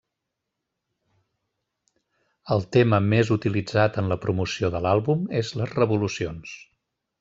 El 2.57 2.67
tema 2.77 3.01
més 3.13 3.31
utilitzat 3.37 4.03
en 4.03 4.11
la 4.15 4.21
promoció 4.27 4.75
de 4.77 4.85
l'àlbum 4.89 5.25
és 5.45 5.57
les 5.63 5.79
revolucions. 5.81 6.61